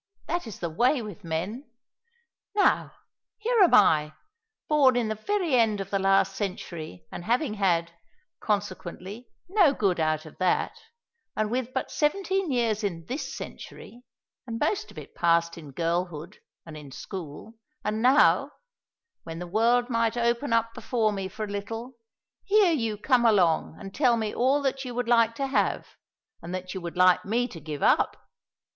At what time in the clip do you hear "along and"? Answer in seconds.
23.23-23.93